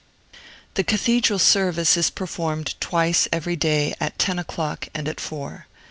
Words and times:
The 0.73 0.83
Cathedral 0.83 1.37
service 1.37 1.95
is 1.95 2.09
performed 2.09 2.73
twice 2.79 3.27
every 3.31 3.55
day 3.55 3.93
at 3.99 4.17
ten 4.17 4.39
o'clock 4.39 4.87
and 4.95 5.07
at 5.07 5.19
four. 5.19 5.67